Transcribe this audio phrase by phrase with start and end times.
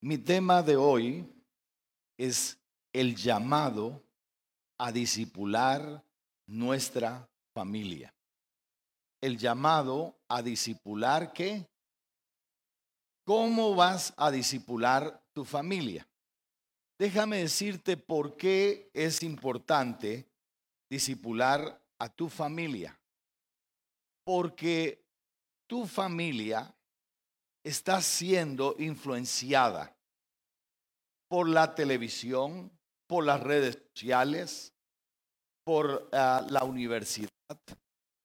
[0.00, 1.26] Mi tema de hoy
[2.18, 2.58] es
[2.92, 4.02] el llamado
[4.78, 6.04] a disipular
[6.46, 8.14] nuestra familia.
[9.22, 11.66] El llamado a disipular qué?
[13.24, 16.06] ¿Cómo vas a disipular tu familia?
[16.98, 20.28] Déjame decirte por qué es importante
[20.90, 22.98] disipular a tu familia.
[24.24, 25.02] Porque
[25.66, 26.75] tu familia
[27.66, 29.92] está siendo influenciada
[31.28, 32.70] por la televisión,
[33.08, 34.72] por las redes sociales,
[35.64, 37.28] por ah, la universidad,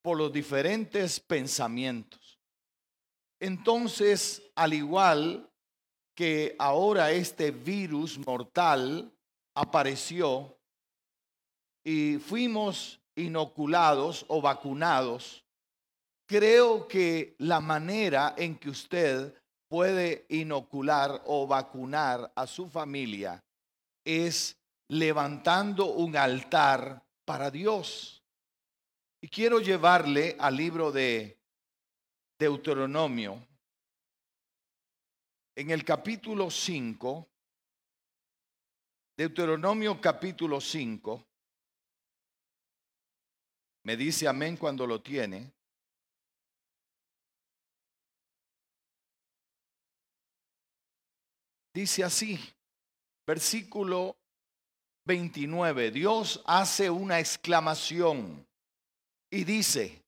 [0.03, 2.39] por los diferentes pensamientos.
[3.39, 5.49] Entonces, al igual
[6.15, 9.11] que ahora este virus mortal
[9.55, 10.55] apareció
[11.83, 15.43] y fuimos inoculados o vacunados,
[16.27, 19.40] creo que la manera en que usted
[19.71, 23.41] puede inocular o vacunar a su familia
[24.03, 28.21] es levantando un altar para Dios.
[29.21, 31.39] Y quiero llevarle al libro de
[32.37, 33.47] Deuteronomio,
[35.55, 37.29] en el capítulo 5,
[39.15, 41.25] Deuteronomio capítulo 5,
[43.83, 45.53] me dice amén cuando lo tiene.
[51.73, 52.39] Dice así,
[53.25, 54.17] versículo
[55.05, 58.45] 29, Dios hace una exclamación
[59.29, 60.03] y dice,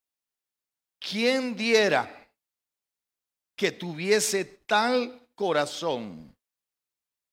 [0.99, 2.29] ¿quién diera
[3.55, 6.35] que tuviese tal corazón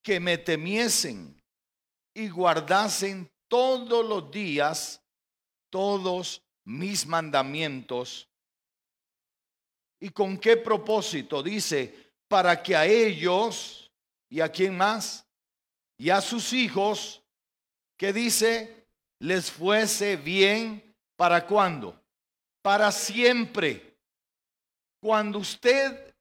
[0.02, 1.42] que me temiesen
[2.14, 5.02] y guardasen todos los días
[5.70, 8.28] todos mis mandamientos?
[9.98, 11.42] ¿Y con qué propósito?
[11.42, 13.89] Dice, para que a ellos
[14.30, 15.26] ¿Y a quién más?
[15.98, 17.22] Y a sus hijos,
[17.98, 18.86] que dice,
[19.18, 22.00] les fuese bien para cuándo?
[22.62, 23.98] Para siempre.
[25.02, 26.14] Cuando usted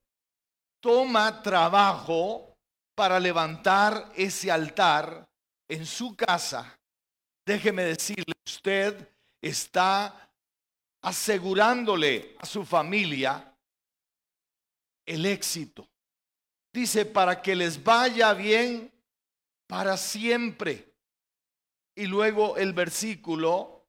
[0.82, 2.58] toma trabajo
[2.96, 5.30] para levantar ese altar
[5.68, 6.78] en su casa,
[7.46, 9.08] déjeme decirle, usted
[9.42, 10.30] está
[11.02, 13.56] asegurándole a su familia
[15.06, 15.89] el éxito.
[16.72, 18.92] Dice, para que les vaya bien
[19.68, 20.94] para siempre.
[21.96, 23.88] Y luego el versículo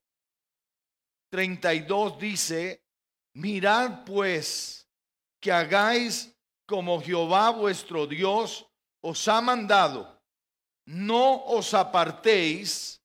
[1.31, 2.85] 32 dice,
[3.35, 4.89] mirad pues
[5.41, 6.35] que hagáis
[6.67, 8.67] como Jehová vuestro Dios
[9.01, 10.21] os ha mandado.
[10.87, 13.01] No os apartéis,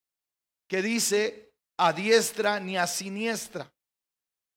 [0.68, 3.72] que dice, a diestra ni a siniestra.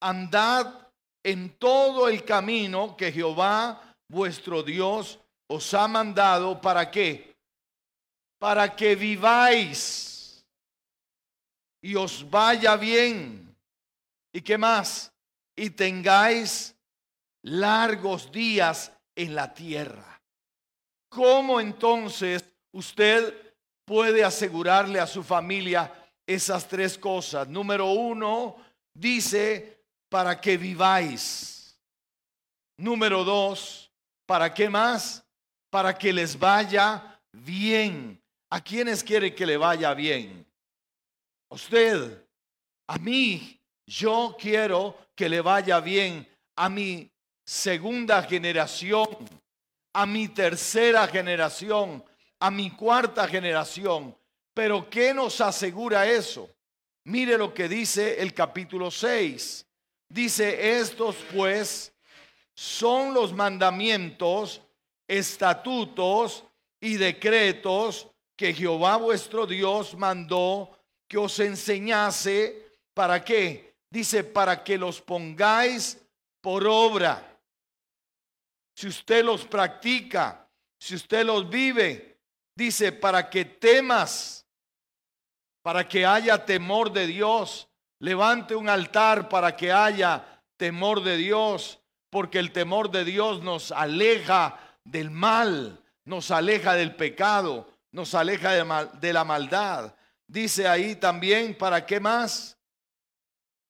[0.00, 0.88] Andad
[1.22, 7.36] en todo el camino que Jehová vuestro Dios os ha mandado para qué?
[8.38, 10.44] Para que viváis
[11.80, 13.56] y os vaya bien.
[14.32, 15.12] ¿Y qué más?
[15.56, 16.74] Y tengáis
[17.42, 20.20] largos días en la tierra.
[21.08, 23.54] ¿Cómo entonces usted
[23.84, 25.92] puede asegurarle a su familia
[26.26, 27.48] esas tres cosas?
[27.48, 28.56] Número uno,
[28.92, 31.78] dice, para que viváis.
[32.76, 33.87] Número dos,
[34.28, 35.24] ¿Para qué más?
[35.70, 38.22] Para que les vaya bien.
[38.50, 40.46] ¿A quiénes quiere que le vaya bien?
[41.48, 42.26] Usted,
[42.88, 47.10] a mí, yo quiero que le vaya bien a mi
[47.42, 49.08] segunda generación,
[49.94, 52.04] a mi tercera generación,
[52.38, 54.14] a mi cuarta generación.
[54.52, 56.50] Pero ¿qué nos asegura eso?
[57.04, 59.66] Mire lo que dice el capítulo 6.
[60.10, 61.94] Dice, estos pues
[62.58, 64.60] son los mandamientos,
[65.06, 66.42] estatutos
[66.80, 70.76] y decretos que Jehová vuestro Dios mandó
[71.06, 72.80] que os enseñase.
[72.94, 73.76] ¿Para qué?
[73.88, 76.04] Dice, para que los pongáis
[76.40, 77.38] por obra.
[78.74, 80.44] Si usted los practica,
[80.80, 82.18] si usted los vive,
[82.56, 84.44] dice, para que temas,
[85.62, 87.68] para que haya temor de Dios.
[88.00, 91.78] Levante un altar para que haya temor de Dios
[92.10, 98.52] porque el temor de Dios nos aleja del mal, nos aleja del pecado, nos aleja
[98.52, 99.94] de, la maldad.
[100.26, 102.56] Dice ahí también, ¿para qué más?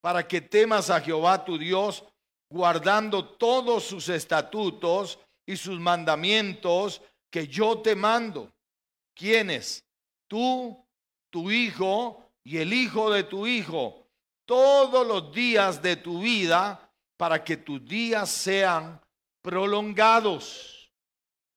[0.00, 2.04] Para que temas a Jehová tu Dios,
[2.48, 8.52] guardando todos sus estatutos y sus mandamientos que yo te mando.
[9.14, 9.84] ¿Quiénes?
[10.28, 10.86] Tú,
[11.30, 14.06] tu hijo y el hijo de tu hijo,
[14.44, 16.87] todos los días de tu vida
[17.18, 18.98] para que tus días sean
[19.42, 20.90] prolongados.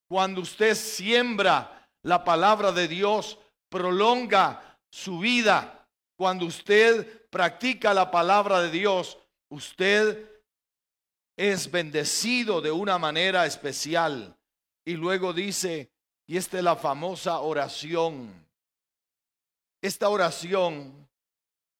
[0.09, 3.37] Cuando usted siembra la palabra de Dios,
[3.69, 5.87] prolonga su vida.
[6.17, 9.17] Cuando usted practica la palabra de Dios,
[9.49, 10.29] usted
[11.37, 14.35] es bendecido de una manera especial.
[14.83, 15.91] Y luego dice,
[16.25, 18.33] y esta es la famosa oración.
[19.79, 21.07] Esta oración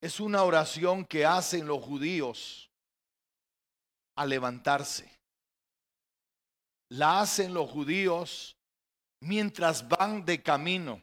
[0.00, 2.71] es una oración que hacen los judíos
[4.16, 5.10] a levantarse.
[6.90, 8.56] La hacen los judíos
[9.20, 11.02] mientras van de camino.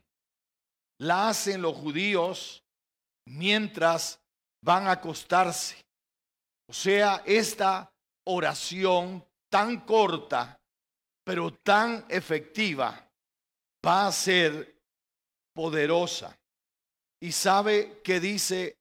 [1.00, 2.64] La hacen los judíos
[3.26, 4.20] mientras
[4.62, 5.86] van a acostarse.
[6.68, 7.92] O sea, esta
[8.26, 10.62] oración tan corta,
[11.24, 13.10] pero tan efectiva,
[13.86, 14.80] va a ser
[15.54, 16.38] poderosa.
[17.20, 18.78] ¿Y sabe qué dice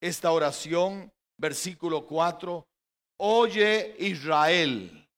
[0.00, 1.12] esta oración?
[1.38, 2.66] Versículo 4.
[3.18, 5.08] Oye Israel,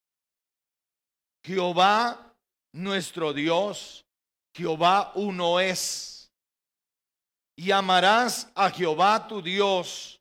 [1.45, 2.35] Jehová
[2.73, 4.05] nuestro Dios,
[4.55, 6.31] Jehová uno es.
[7.57, 10.21] Y amarás a Jehová tu Dios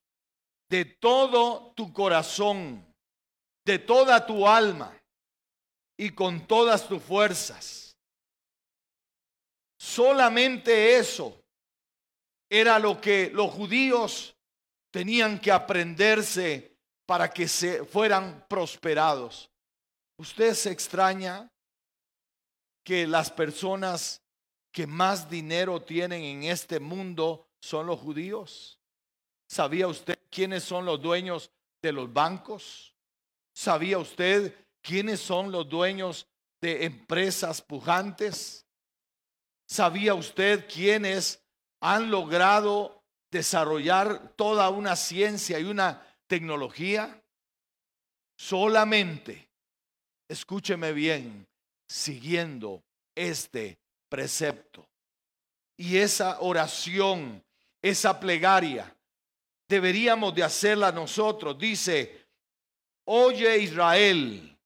[0.69, 2.83] de todo tu corazón,
[3.63, 4.99] de toda tu alma
[5.97, 7.95] y con todas tus fuerzas.
[9.79, 11.39] Solamente eso
[12.49, 14.35] era lo que los judíos
[14.91, 16.76] tenían que aprenderse
[17.07, 19.49] para que se fueran prosperados.
[20.17, 21.49] Usted se extraña
[22.83, 24.21] que las personas
[24.71, 28.77] que más dinero tienen en este mundo son los judíos.
[29.47, 31.49] ¿Sabía usted quiénes son los dueños
[31.81, 32.93] de los bancos?
[33.53, 36.27] ¿Sabía usted quiénes son los dueños
[36.59, 38.65] de empresas pujantes?
[39.65, 41.41] ¿Sabía usted quiénes
[41.79, 47.21] han logrado desarrollar toda una ciencia y una tecnología?
[48.37, 49.49] Solamente,
[50.29, 51.47] escúcheme bien,
[51.87, 52.83] siguiendo
[53.15, 53.79] este
[54.09, 54.87] precepto.
[55.77, 57.43] Y esa oración,
[57.81, 58.95] esa plegaria,
[59.67, 61.57] deberíamos de hacerla nosotros.
[61.57, 62.27] Dice,
[63.05, 64.57] oye Israel,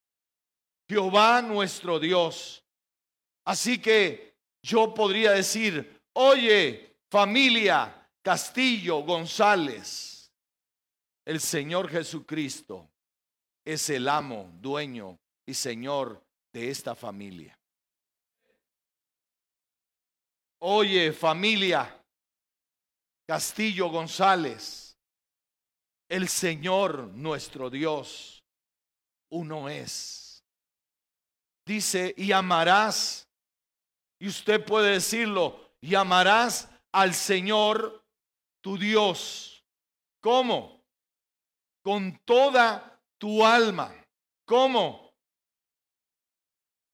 [0.88, 2.63] Jehová nuestro Dios.
[3.46, 10.11] Así que yo podría decir, oye familia Castillo González,
[11.31, 12.92] el Señor Jesucristo
[13.63, 17.57] es el amo, dueño y Señor de esta familia.
[20.60, 22.04] Oye familia
[23.25, 24.98] Castillo González,
[26.10, 28.44] el Señor nuestro Dios,
[29.30, 30.44] uno es.
[31.66, 33.25] Dice, y amarás,
[34.19, 38.04] y usted puede decirlo, y amarás al Señor
[38.60, 39.63] tu Dios.
[40.19, 40.81] ¿Cómo?
[41.81, 43.94] Con toda tu alma.
[44.45, 45.13] ¿Cómo?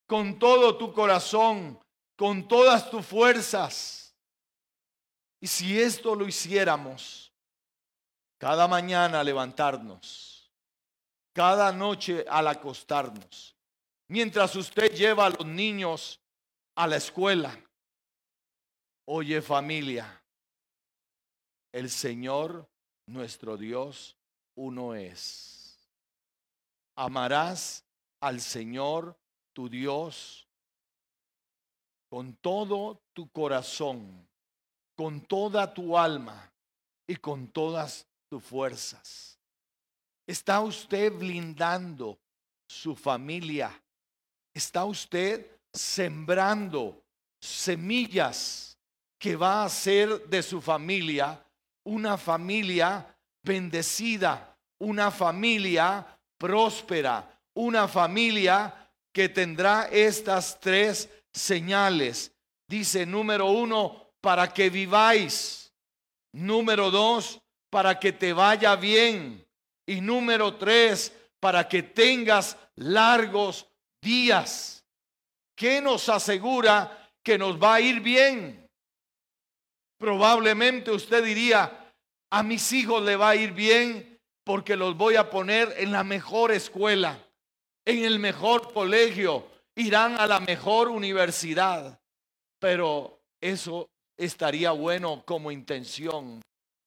[0.06, 1.80] Con todo tu corazón,
[2.16, 4.16] con todas tus fuerzas.
[5.40, 7.32] Y si esto lo hiciéramos,
[8.38, 10.52] cada mañana levantarnos,
[11.34, 13.56] cada noche al acostarnos,
[14.08, 16.20] mientras usted lleva a los niños
[16.76, 17.58] a la escuela,
[19.06, 20.24] oye familia,
[21.72, 22.68] el Señor
[23.08, 24.17] nuestro Dios
[24.58, 25.78] uno es.
[26.96, 27.84] Amarás
[28.20, 29.16] al Señor
[29.54, 30.48] tu Dios
[32.10, 34.28] con todo tu corazón,
[34.96, 36.52] con toda tu alma
[37.06, 39.38] y con todas tus fuerzas.
[40.26, 42.18] ¿Está usted blindando
[42.68, 43.72] su familia?
[44.54, 47.04] ¿Está usted sembrando
[47.40, 48.78] semillas
[49.20, 51.44] que va a ser de su familia
[51.84, 53.17] una familia
[53.48, 56.06] bendecida, una familia
[56.38, 62.32] próspera, una familia que tendrá estas tres señales.
[62.68, 65.74] Dice número uno, para que viváis.
[66.34, 69.44] Número dos, para que te vaya bien.
[69.88, 73.68] Y número tres, para que tengas largos
[74.02, 74.84] días.
[75.56, 78.70] ¿Qué nos asegura que nos va a ir bien?
[79.98, 81.87] Probablemente usted diría,
[82.30, 86.04] a mis hijos le va a ir bien porque los voy a poner en la
[86.04, 87.20] mejor escuela,
[87.86, 92.00] en el mejor colegio, irán a la mejor universidad.
[92.60, 96.42] Pero eso estaría bueno como intención.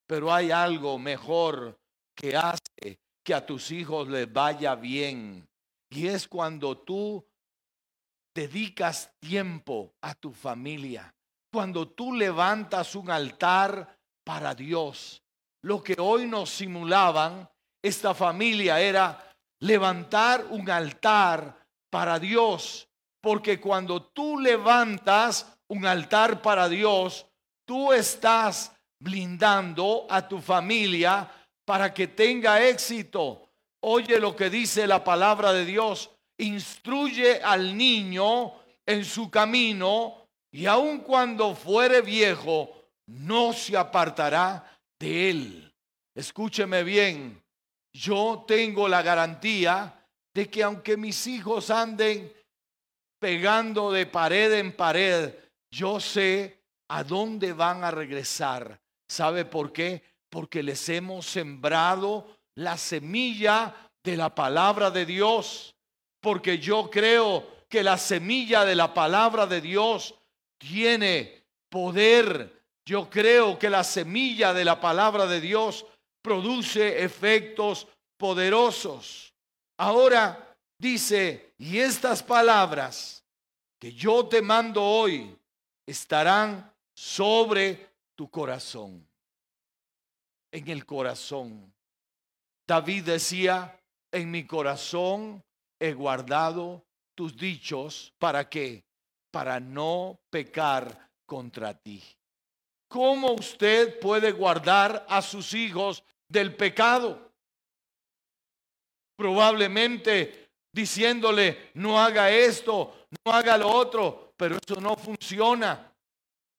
[0.07, 1.79] Pero hay algo mejor
[2.15, 5.47] que hace que a tus hijos les vaya bien.
[5.91, 7.25] Y es cuando tú
[8.35, 11.15] dedicas tiempo a tu familia
[11.51, 15.23] cuando tú levantas un altar para Dios.
[15.63, 17.49] Lo que hoy nos simulaban
[17.83, 21.57] esta familia era levantar un altar
[21.91, 22.89] para Dios.
[23.21, 27.27] Porque cuando tú levantas un altar para Dios,
[27.67, 31.31] tú estás blindando a tu familia
[31.65, 33.49] para que tenga éxito.
[33.81, 36.11] Oye lo que dice la palabra de Dios.
[36.39, 38.55] Instruye al niño
[38.87, 42.71] en su camino y aun cuando fuere viejo,
[43.07, 45.75] no se apartará de él.
[46.15, 47.43] Escúcheme bien,
[47.93, 52.33] yo tengo la garantía de que aunque mis hijos anden
[53.19, 55.35] pegando de pared en pared,
[55.71, 58.81] yo sé a dónde van a regresar.
[59.09, 60.03] ¿Sabe por qué?
[60.29, 65.75] Porque les hemos sembrado la semilla de la palabra de Dios.
[66.21, 70.15] Porque yo creo que la semilla de la palabra de Dios
[70.59, 72.60] tiene poder.
[72.91, 75.87] Yo creo que la semilla de la palabra de Dios
[76.21, 79.33] produce efectos poderosos.
[79.77, 83.25] Ahora dice, y estas palabras
[83.79, 85.39] que yo te mando hoy
[85.87, 89.09] estarán sobre tu corazón,
[90.51, 91.73] en el corazón.
[92.67, 93.81] David decía,
[94.11, 95.45] en mi corazón
[95.79, 98.83] he guardado tus dichos, ¿para qué?
[99.31, 102.03] Para no pecar contra ti.
[102.91, 107.31] ¿Cómo usted puede guardar a sus hijos del pecado?
[109.15, 115.89] Probablemente diciéndole, no haga esto, no haga lo otro, pero eso no funciona.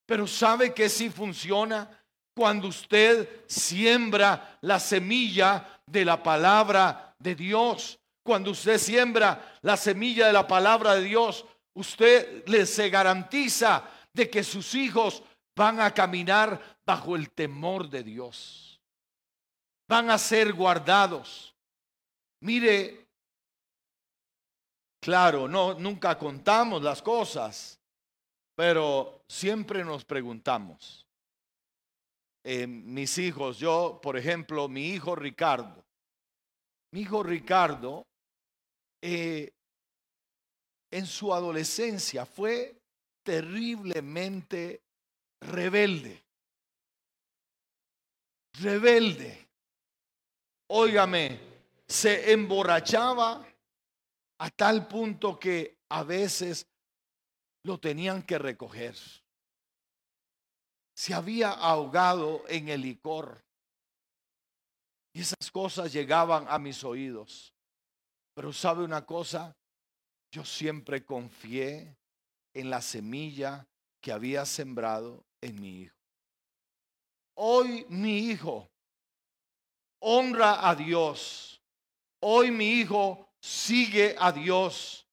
[0.06, 2.02] Pero ¿sabe que sí funciona?
[2.34, 8.00] Cuando usted siembra la semilla de la palabra de Dios.
[8.24, 13.84] Cuando usted siembra la semilla de la palabra de Dios, usted le se garantiza
[14.14, 15.24] de que sus hijos
[15.62, 18.82] van a caminar bajo el temor de Dios.
[19.88, 21.54] Van a ser guardados.
[22.40, 23.06] Mire,
[25.00, 27.80] claro, no nunca contamos las cosas,
[28.56, 31.06] pero siempre nos preguntamos.
[32.44, 35.86] Eh, mis hijos, yo, por ejemplo, mi hijo Ricardo,
[36.92, 38.08] mi hijo Ricardo,
[39.00, 39.52] eh,
[40.90, 42.82] en su adolescencia fue
[43.24, 44.82] terriblemente
[45.42, 46.24] rebelde.
[48.54, 49.48] Rebelde.
[50.70, 51.40] Óigame,
[51.88, 53.46] se emborrachaba
[54.40, 56.66] a tal punto que a veces
[57.64, 58.96] lo tenían que recoger.
[60.96, 63.44] Se había ahogado en el licor.
[65.14, 67.54] Y esas cosas llegaban a mis oídos.
[68.34, 69.56] Pero sabe una cosa,
[70.32, 71.98] yo siempre confié
[72.54, 73.68] en la semilla
[74.02, 75.96] que había sembrado en mi hijo.
[77.36, 78.72] Hoy mi hijo
[80.02, 81.62] honra a Dios.
[82.22, 85.08] Hoy mi hijo sigue a Dios.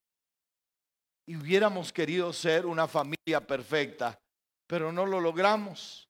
[1.27, 4.19] Y hubiéramos querido ser una familia perfecta,
[4.67, 6.09] pero no lo logramos.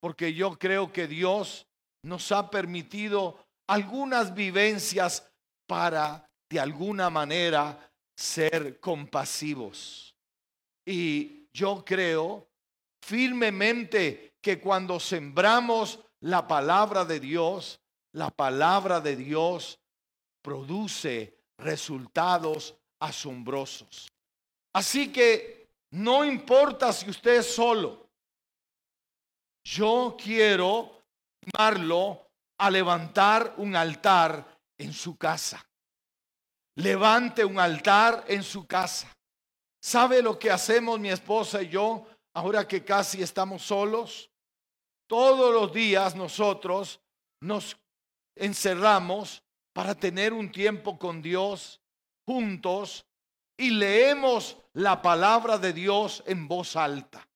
[0.00, 1.66] Porque yo creo que Dios
[2.02, 5.28] nos ha permitido algunas vivencias
[5.66, 10.16] para, de alguna manera, ser compasivos.
[10.84, 12.48] Y yo creo
[13.06, 17.80] firmemente que cuando sembramos la palabra de Dios,
[18.12, 19.78] la palabra de Dios
[20.42, 24.08] produce resultados asombrosos.
[24.74, 28.08] Así que no importa si usted es solo.
[29.64, 31.04] Yo quiero
[31.40, 32.26] llamarlo
[32.58, 35.64] a levantar un altar en su casa.
[36.74, 39.12] Levante un altar en su casa.
[39.80, 42.06] ¿Sabe lo que hacemos mi esposa y yo
[42.36, 44.30] ahora que casi estamos solos?
[45.06, 47.00] Todos los días nosotros
[47.40, 47.78] nos
[48.34, 51.80] encerramos para tener un tiempo con Dios
[52.26, 53.06] juntos
[53.56, 57.26] y leemos la palabra de Dios en voz alta.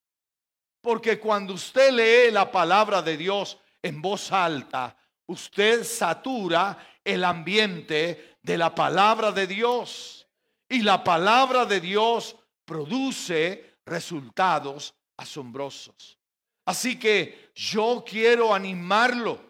[0.82, 4.94] Porque cuando usted lee la palabra de Dios en voz alta,
[5.26, 10.28] usted satura el ambiente de la palabra de Dios.
[10.68, 16.18] Y la palabra de Dios produce resultados asombrosos.
[16.66, 19.40] Así que yo quiero animarlo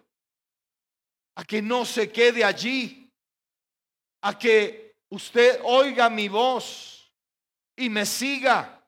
[1.36, 3.10] a que no se quede allí,
[4.22, 7.10] a que usted oiga mi voz
[7.76, 8.82] y me siga.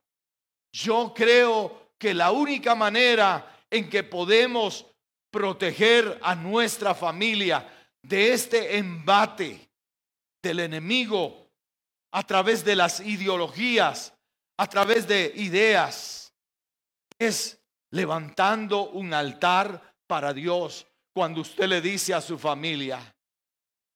[0.73, 4.87] Yo creo que la única manera en que podemos
[5.31, 7.67] proteger a nuestra familia
[8.03, 9.71] de este embate
[10.43, 11.49] del enemigo
[12.13, 14.12] a través de las ideologías,
[14.63, 16.33] a través de ideas,
[17.19, 17.59] es
[17.91, 23.13] levantando un altar para Dios cuando usted le dice a su familia,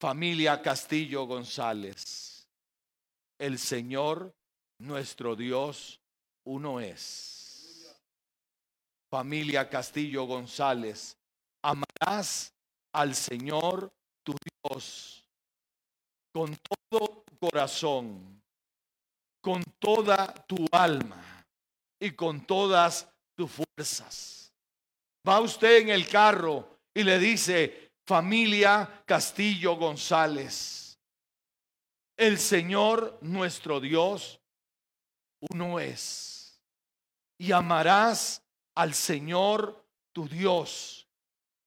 [0.01, 2.49] familia Castillo González,
[3.39, 4.35] el Señor
[4.81, 6.01] nuestro Dios
[6.43, 7.97] uno es.
[9.09, 11.17] Familia Castillo González,
[11.63, 12.53] amarás
[12.93, 13.93] al Señor
[14.25, 15.25] tu Dios
[16.33, 16.59] con
[16.89, 18.36] todo corazón,
[19.47, 21.47] con toda tu alma
[22.00, 24.53] y con todas tus fuerzas.
[25.26, 30.99] Va usted en el carro y le dice, familia Castillo González,
[32.17, 34.41] el Señor nuestro Dios
[35.53, 36.61] uno es.
[37.38, 38.43] Y amarás
[38.75, 41.07] al Señor tu Dios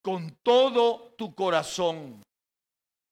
[0.02, 2.22] con todo tu corazón,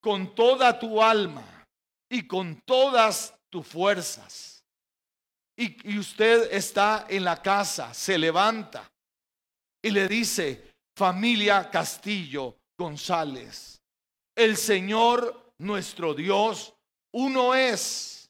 [0.02, 1.64] con toda tu alma
[2.10, 4.57] y con todas tus fuerzas.
[5.60, 8.88] Y, usted está en la casa, se levanta
[9.82, 13.82] y le dice, familia Castillo González,
[14.36, 16.76] el Señor nuestro Dios,
[17.14, 18.30] uno es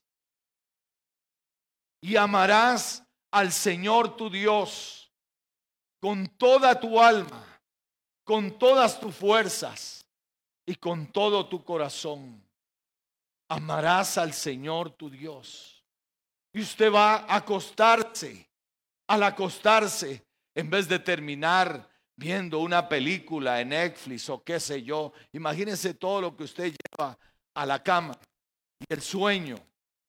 [2.02, 5.12] y amarás al Señor tu Dios
[6.00, 7.46] con toda tu alma,
[8.24, 10.06] con todas tus fuerzas
[10.66, 12.42] y con todo tu corazón.
[13.50, 15.77] Amarás al Señor tu Dios.
[16.58, 18.50] Y usted va a acostarse.
[19.08, 25.14] Al acostarse, en vez de terminar viendo una película en Netflix o qué sé yo,
[25.32, 27.18] imagínese todo lo que usted lleva
[27.54, 28.18] a la cama
[28.80, 29.56] y el sueño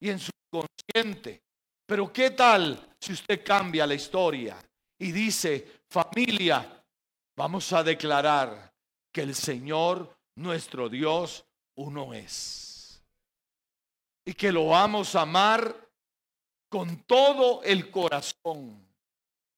[0.01, 1.41] y en su consciente
[1.89, 4.63] pero ¿qué tal si usted cambia la historia
[4.99, 6.85] y dice, familia,
[7.35, 8.71] vamos a declarar
[9.11, 11.43] que el Señor, nuestro Dios,
[11.77, 13.01] uno es?
[14.23, 15.88] Y que lo vamos a amar
[16.69, 18.87] con todo el corazón,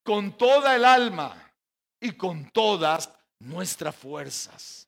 [0.04, 1.54] con toda el alma
[2.00, 4.88] y con todas nuestras fuerzas.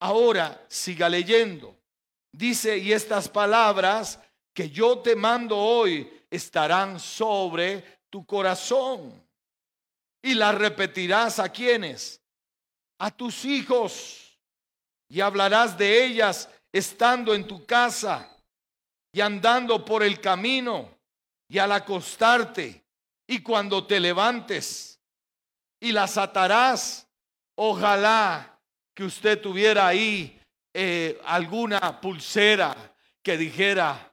[0.00, 1.74] Ahora siga leyendo.
[2.30, 4.20] Dice, y estas palabras
[4.52, 9.22] que yo te mando hoy estarán sobre tu corazón.
[10.22, 12.20] Y las repetirás a quienes?
[12.98, 14.38] A tus hijos.
[15.08, 18.28] Y hablarás de ellas estando en tu casa
[19.12, 20.93] y andando por el camino
[21.48, 22.84] y al acostarte
[23.26, 25.00] y cuando te levantes.
[25.80, 27.08] Y las atarás.
[27.56, 28.60] Ojalá
[28.94, 30.40] que usted tuviera ahí
[30.72, 32.74] eh, alguna pulsera
[33.22, 34.12] que dijera,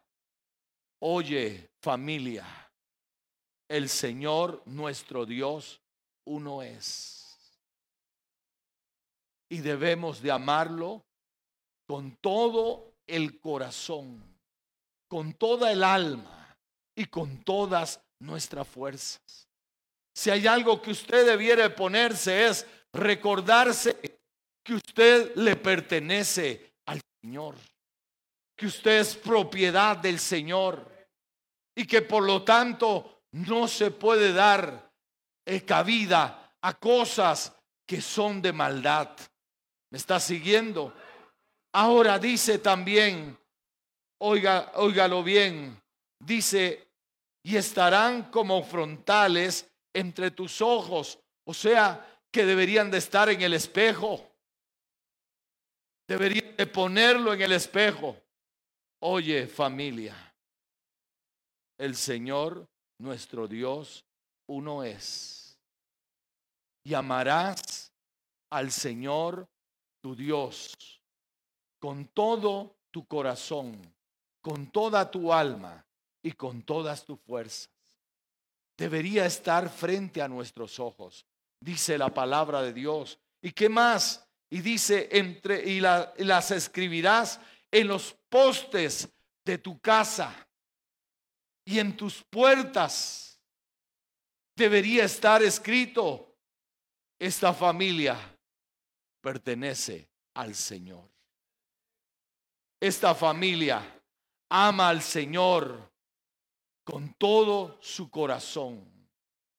[0.99, 2.45] oye, familia,
[3.67, 5.81] el Señor nuestro Dios
[6.25, 7.35] uno es.
[9.49, 11.03] Y debemos de amarlo
[11.87, 14.23] con todo el corazón,
[15.07, 16.40] con toda el alma
[16.95, 19.47] y con todas nuestras fuerzas.
[20.13, 24.19] Si hay algo que usted debiera ponerse es recordarse
[24.63, 27.55] que usted le pertenece al Señor,
[28.55, 30.91] que usted es propiedad del Señor
[31.75, 34.91] y que por lo tanto no se puede dar
[35.45, 37.55] eh, cabida a cosas
[37.87, 39.09] que son de maldad.
[39.89, 40.93] ¿Me está siguiendo?
[41.73, 43.37] Ahora dice también,
[44.19, 45.80] oiga, óigalo bien,
[46.25, 46.87] dice,
[47.43, 53.53] y estarán como frontales entre tus ojos, o sea, que deberían de estar en el
[53.53, 54.25] espejo.
[56.07, 58.17] Deberían de ponerlo en el espejo.
[58.99, 60.15] Oye, familia,
[61.77, 62.67] el Señor
[62.99, 64.05] nuestro Dios
[64.47, 65.57] uno es.
[66.83, 67.91] Y amarás
[68.51, 69.47] al Señor
[70.01, 70.73] tu Dios
[71.79, 73.79] con todo tu corazón,
[74.41, 75.85] con toda tu alma
[76.23, 77.69] y con todas tus fuerzas.
[78.77, 81.25] Debería estar frente a nuestros ojos,
[81.59, 83.19] dice la palabra de Dios.
[83.41, 84.27] ¿Y qué más?
[84.49, 87.39] Y dice, entre, y las escribirás
[87.71, 89.09] en los postes
[89.45, 90.47] de tu casa
[91.65, 93.39] y en tus puertas
[94.55, 96.35] debería estar escrito,
[97.17, 98.17] esta familia
[99.21, 101.09] pertenece al Señor.
[102.79, 103.81] Esta familia
[104.49, 105.90] ama al Señor
[106.83, 108.83] con todo su corazón,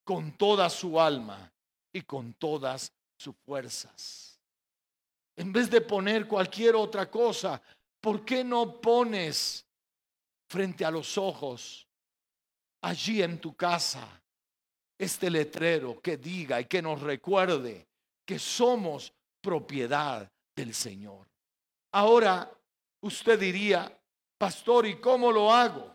[0.05, 1.53] con toda su alma
[1.93, 4.41] y con todas sus fuerzas.
[5.37, 7.61] En vez de poner cualquier otra cosa,
[8.01, 9.67] ¿por qué no pones
[10.49, 11.89] frente a los ojos
[12.83, 14.07] allí en tu casa
[14.99, 17.89] este letrero que diga y que nos recuerde
[18.25, 21.27] que somos propiedad del Señor.
[21.93, 22.51] Ahora
[23.01, 23.99] usted diría,
[24.39, 25.92] pastor, ¿y cómo lo hago?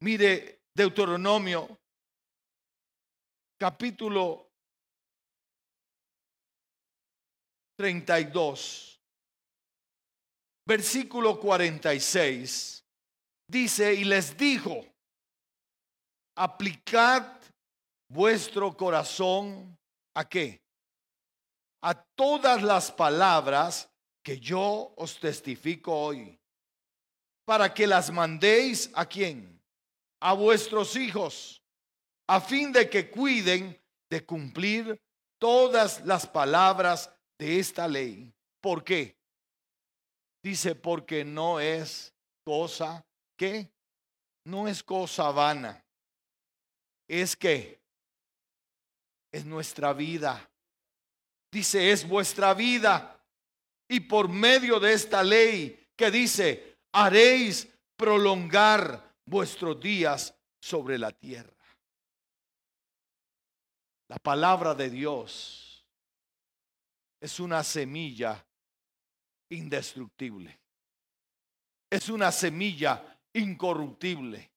[0.00, 1.76] Mire Deuteronomio
[3.58, 4.48] capítulo
[7.76, 9.00] 32,
[10.64, 12.84] versículo 46,
[13.48, 14.84] dice, y les dijo,
[16.36, 17.40] aplicad
[18.08, 19.76] vuestro corazón
[20.14, 20.60] a qué?
[21.82, 23.88] A todas las palabras
[24.24, 26.38] que yo os testifico hoy,
[27.44, 29.57] para que las mandéis a quién?
[30.20, 31.62] A vuestros hijos,
[32.26, 35.00] a fin de que cuiden de cumplir
[35.38, 38.32] todas las palabras de esta ley.
[38.60, 39.16] ¿Por qué?
[40.42, 43.04] Dice, porque no es cosa
[43.36, 43.70] que,
[44.44, 45.84] no es cosa vana,
[47.06, 47.80] es que
[49.32, 50.50] es nuestra vida.
[51.52, 53.14] Dice, es vuestra vida.
[53.88, 61.52] Y por medio de esta ley que dice, haréis prolongar vuestros días sobre la tierra.
[64.08, 65.86] La palabra de Dios
[67.20, 68.44] es una semilla
[69.50, 70.58] indestructible.
[71.90, 74.50] Es una semilla incorruptible.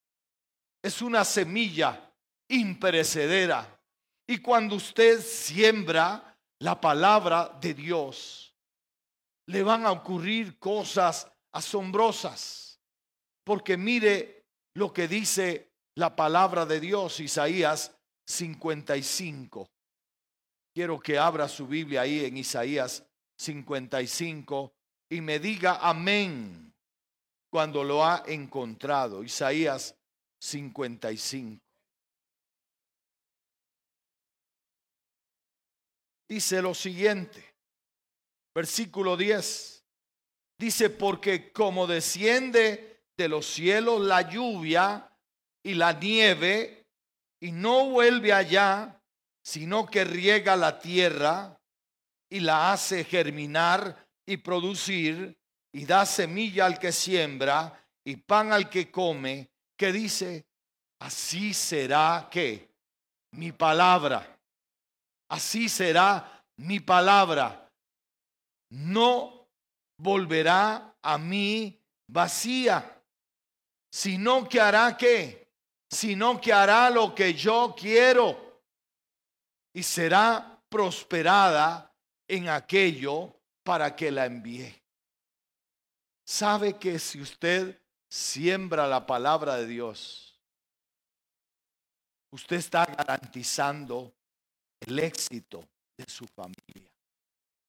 [0.81, 2.12] Es una semilla
[2.47, 3.79] imperecedera.
[4.25, 8.55] Y cuando usted siembra la palabra de Dios,
[9.47, 12.79] le van a ocurrir cosas asombrosas.
[13.43, 14.40] Porque mire
[14.75, 19.69] lo que dice la palabra de Dios, Isaías 55.
[20.73, 23.05] Quiero que abra su Biblia ahí en Isaías
[23.38, 24.73] 55
[25.10, 26.73] y me diga amén
[27.49, 29.23] cuando lo ha encontrado.
[29.23, 29.95] Isaías
[30.39, 31.62] 55.
[36.29, 37.43] Dice lo siguiente,
[38.55, 39.84] versículo 10.
[40.57, 42.90] Dice, porque como desciende
[43.21, 45.10] de los cielos la lluvia
[45.63, 46.88] y la nieve
[47.39, 48.99] y no vuelve allá,
[49.43, 51.60] sino que riega la tierra
[52.29, 55.38] y la hace germinar y producir
[55.71, 60.45] y da semilla al que siembra y pan al que come, que dice,
[60.99, 62.69] así será que
[63.31, 64.38] mi palabra,
[65.29, 67.69] así será mi palabra,
[68.69, 69.47] no
[69.97, 73.00] volverá a mí vacía,
[73.91, 75.41] sino que hará que
[75.91, 78.62] sino que hará lo que yo quiero
[79.73, 81.93] y será prosperada
[82.27, 84.73] en aquello para que la envíe.
[86.25, 87.77] Sabe que si usted
[88.10, 90.39] siembra la palabra de Dios,
[92.32, 94.13] usted está garantizando
[94.80, 96.89] el éxito de su familia.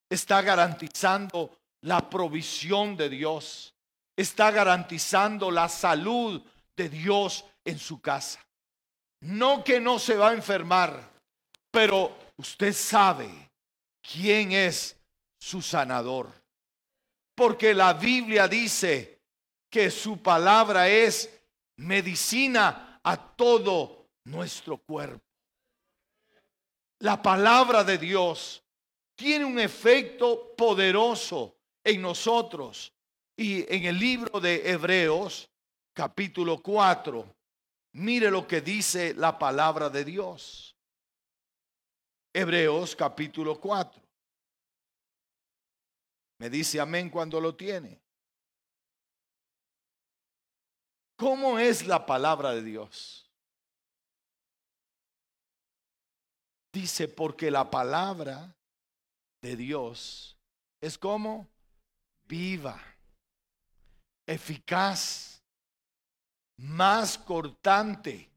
[0.09, 3.72] Está garantizando la provisión de Dios.
[4.15, 6.41] Está garantizando la salud
[6.75, 8.39] de Dios en su casa.
[9.21, 11.11] No que no se va a enfermar,
[11.71, 13.29] pero usted sabe
[14.01, 14.97] quién es
[15.39, 16.29] su sanador.
[17.35, 19.21] Porque la Biblia dice
[19.69, 21.29] que su palabra es
[21.77, 25.25] medicina a todo nuestro cuerpo.
[26.99, 28.63] La palabra de Dios
[29.15, 32.92] tiene un efecto poderoso en nosotros.
[33.35, 35.49] Y en el libro de Hebreos,
[35.93, 37.35] capítulo 4,
[37.93, 40.75] Mire lo que dice la palabra de Dios.
[42.33, 44.01] Hebreos capítulo 4.
[46.39, 48.01] Me dice amén cuando lo tiene.
[51.15, 53.29] ¿Cómo es la palabra de Dios?
[56.73, 58.57] Dice, porque la palabra
[59.43, 60.35] de Dios
[60.81, 61.47] es como
[62.23, 62.81] viva,
[64.25, 65.43] eficaz
[66.57, 68.29] más cortante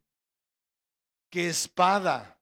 [1.31, 2.39] que espada,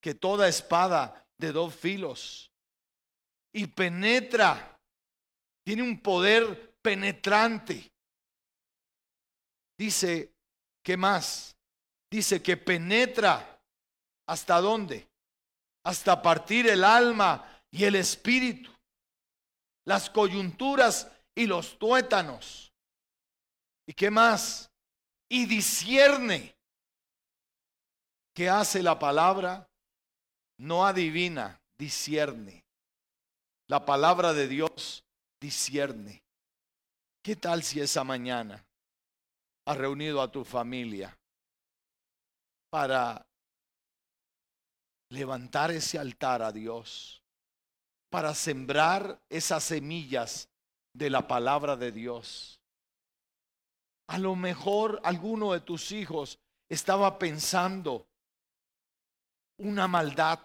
[0.00, 2.52] que toda espada de dos filos.
[3.52, 4.80] Y penetra,
[5.64, 7.92] tiene un poder penetrante.
[9.78, 10.32] Dice,
[10.82, 11.56] ¿qué más?
[12.10, 13.60] Dice que penetra
[14.26, 15.08] hasta dónde?
[15.84, 18.70] Hasta partir el alma y el espíritu,
[19.84, 22.72] las coyunturas y los tuétanos.
[23.86, 24.72] ¿Y qué más?
[25.32, 26.54] y discierne.
[28.34, 29.66] ¿Qué hace la palabra?
[30.58, 32.66] No adivina, discierne.
[33.66, 35.02] La palabra de Dios
[35.40, 36.22] discierne.
[37.22, 38.62] ¿Qué tal si esa mañana
[39.64, 41.18] has reunido a tu familia
[42.68, 43.26] para
[45.08, 47.22] levantar ese altar a Dios,
[48.10, 50.46] para sembrar esas semillas
[50.94, 52.60] de la palabra de Dios?
[54.08, 58.06] A lo mejor alguno de tus hijos estaba pensando
[59.58, 60.40] una maldad.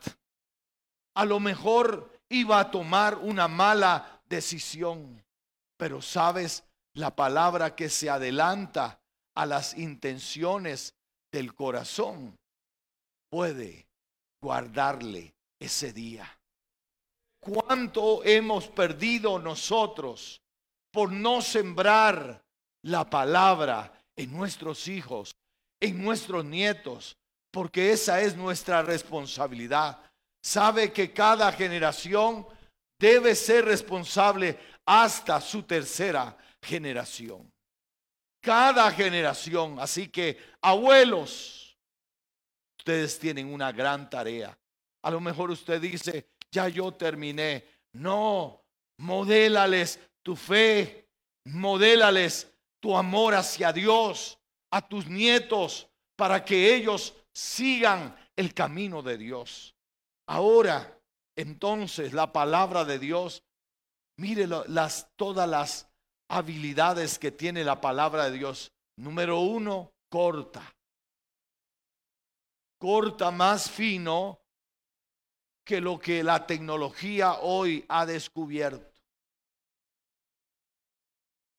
[1.15, 5.23] A lo mejor iba a tomar una mala decisión.
[5.77, 8.99] Pero sabes, la palabra que se adelanta
[9.35, 10.95] a las intenciones
[11.31, 12.35] del corazón
[13.29, 13.87] puede
[14.41, 16.36] guardarle ese día.
[17.47, 20.41] ¿Cuánto hemos perdido nosotros
[20.91, 22.43] por no sembrar
[22.81, 25.33] la palabra en nuestros hijos,
[25.79, 27.15] en nuestros nietos?
[27.49, 29.97] Porque esa es nuestra responsabilidad.
[30.43, 32.45] Sabe que cada generación
[32.99, 37.49] debe ser responsable hasta su tercera generación.
[38.41, 39.79] Cada generación.
[39.79, 41.77] Así que, abuelos,
[42.77, 44.57] ustedes tienen una gran tarea.
[45.01, 47.65] A lo mejor usted dice, ya yo terminé.
[47.93, 48.63] No,
[48.97, 51.09] modélales tu fe,
[51.45, 54.39] modélales tu amor hacia Dios,
[54.71, 59.75] a tus nietos, para que ellos sigan el camino de Dios.
[60.27, 60.99] Ahora,
[61.35, 63.43] entonces, la palabra de Dios,
[64.17, 65.87] mire las, todas las
[66.29, 68.71] habilidades que tiene la palabra de Dios.
[68.97, 70.75] Número uno, corta.
[72.79, 74.39] Corta más fino
[75.67, 79.01] que lo que la tecnología hoy ha descubierto.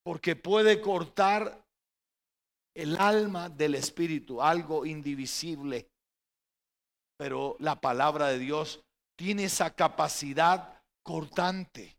[0.03, 1.63] Porque puede cortar
[2.75, 5.91] el alma del espíritu, algo indivisible.
[7.19, 8.81] Pero la palabra de Dios
[9.15, 11.99] tiene esa capacidad cortante.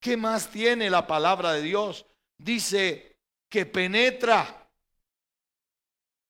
[0.00, 2.06] ¿Qué más tiene la palabra de Dios?
[2.38, 3.16] Dice
[3.50, 4.70] que penetra.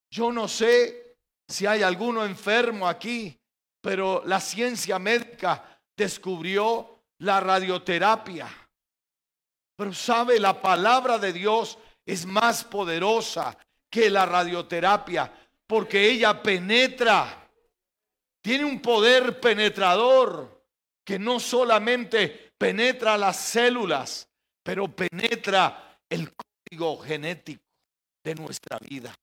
[0.09, 3.38] Yo no sé si hay alguno enfermo aquí
[3.81, 8.47] pero la ciencia médica descubrió la radioterapia.
[9.75, 13.57] Pero sabe, la palabra de Dios es más poderosa
[13.89, 15.31] que la radioterapia
[15.67, 17.47] porque ella penetra.
[18.41, 20.63] Tiene un poder penetrador
[21.05, 24.27] que no solamente penetra las células,
[24.63, 27.63] pero penetra el código genético
[28.23, 29.13] de nuestra vida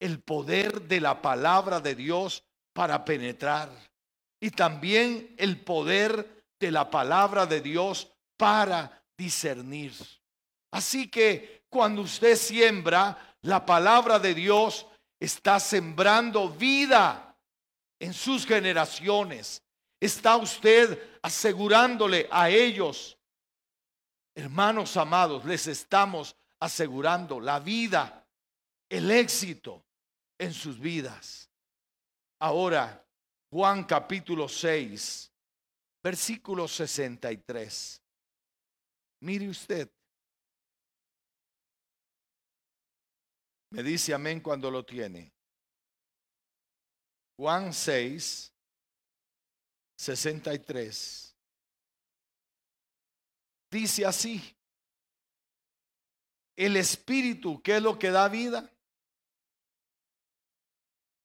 [0.00, 3.70] el poder de la palabra de Dios para penetrar
[4.40, 9.92] y también el poder de la palabra de Dios para discernir.
[10.70, 14.86] Así que cuando usted siembra, la palabra de Dios
[15.20, 17.36] está sembrando vida
[17.98, 19.62] en sus generaciones.
[20.00, 23.18] Está usted asegurándole a ellos,
[24.34, 28.24] hermanos amados, les estamos asegurando la vida,
[28.88, 29.84] el éxito,
[30.38, 31.50] en sus vidas.
[32.40, 33.04] Ahora,
[33.50, 35.32] Juan capítulo 6,
[36.02, 38.02] versículo 63.
[39.20, 39.90] Mire usted.
[43.70, 45.32] Me dice amén cuando lo tiene.
[47.36, 48.52] Juan 6,
[49.98, 51.36] 63.
[53.70, 54.56] Dice así.
[56.56, 58.68] El espíritu, ¿qué es lo que da vida?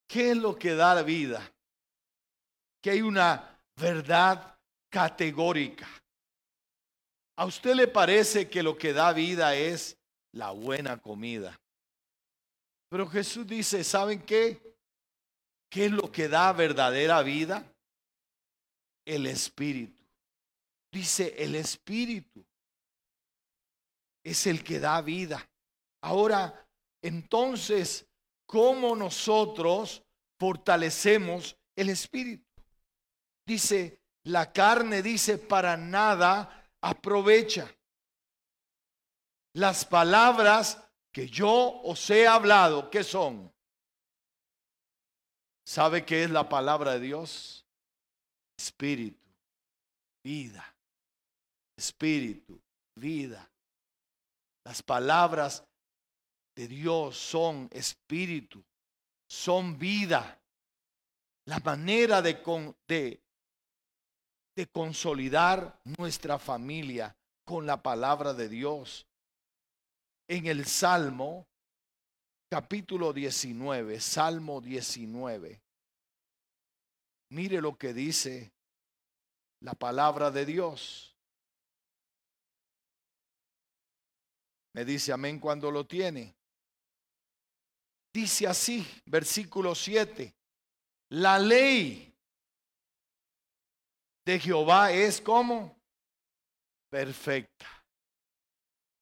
[0.07, 1.41] ¿Qué es lo que da vida?
[2.81, 4.57] Que hay una verdad
[4.89, 5.87] categórica.
[7.35, 9.97] ¿A usted le parece que lo que da vida es
[10.33, 11.59] la buena comida?
[12.89, 14.61] Pero Jesús dice, ¿saben qué?
[15.67, 17.65] ¿Qué es lo que da verdadera vida?
[19.03, 20.03] El Espíritu.
[20.91, 22.45] Dice, el Espíritu
[24.23, 25.49] es el que da vida.
[26.01, 26.67] Ahora,
[27.01, 28.05] entonces,
[28.53, 30.03] ¿cómo nosotros
[30.39, 32.45] fortalecemos el espíritu.
[33.47, 37.75] Dice, la carne dice, para nada aprovecha.
[39.55, 43.51] Las palabras que yo os he hablado, ¿qué son?
[45.65, 47.65] ¿Sabe qué es la palabra de Dios?
[48.55, 49.27] Espíritu,
[50.23, 50.75] vida,
[51.75, 52.61] espíritu,
[52.99, 53.49] vida.
[54.63, 55.65] Las palabras
[56.55, 58.63] de Dios son espíritu,
[59.27, 60.39] son vida.
[61.45, 62.41] La manera de,
[62.87, 63.21] de,
[64.55, 69.05] de consolidar nuestra familia con la palabra de Dios.
[70.27, 71.47] En el Salmo,
[72.49, 75.61] capítulo 19, Salmo 19.
[77.29, 78.53] Mire lo que dice
[79.61, 81.15] la palabra de Dios.
[84.73, 86.35] Me dice amén cuando lo tiene.
[88.13, 90.31] Dice así, versículo 7,
[91.09, 92.15] la ley
[94.23, 95.75] de Jehová es como
[96.91, 97.65] perfecta.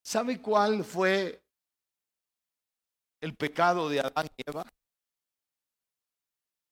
[0.02, 1.44] ¿Sabe cuál fue
[3.20, 4.66] el pecado de Adán y Eva?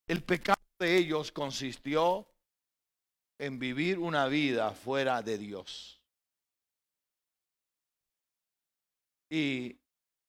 [0.08, 2.26] El pecado de ellos consistió
[3.38, 6.02] en vivir una vida fuera de Dios.
[9.30, 9.78] Y